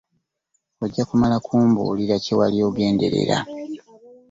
Ojja 0.83 1.03
kumala 1.09 1.37
kumbuulira 1.45 2.15
kye 2.23 2.33
wali 2.39 2.57
ogenderera. 2.67 3.37